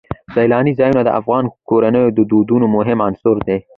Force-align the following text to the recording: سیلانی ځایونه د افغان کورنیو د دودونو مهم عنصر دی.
سیلانی 0.33 0.71
ځایونه 0.79 1.01
د 1.05 1.09
افغان 1.19 1.45
کورنیو 1.69 2.15
د 2.17 2.19
دودونو 2.31 2.65
مهم 2.75 2.99
عنصر 3.07 3.35
دی. 3.47 3.57